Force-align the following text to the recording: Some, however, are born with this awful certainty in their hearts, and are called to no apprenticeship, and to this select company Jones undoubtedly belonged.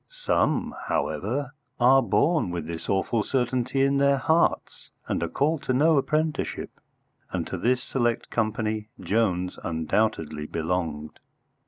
Some, 0.09 0.73
however, 0.87 1.53
are 1.79 2.01
born 2.01 2.49
with 2.49 2.65
this 2.65 2.89
awful 2.89 3.21
certainty 3.23 3.83
in 3.83 3.97
their 3.97 4.17
hearts, 4.17 4.89
and 5.07 5.21
are 5.21 5.29
called 5.29 5.61
to 5.65 5.73
no 5.73 5.95
apprenticeship, 5.99 6.71
and 7.29 7.45
to 7.45 7.55
this 7.55 7.83
select 7.83 8.31
company 8.31 8.89
Jones 8.99 9.59
undoubtedly 9.63 10.47
belonged. 10.47 11.19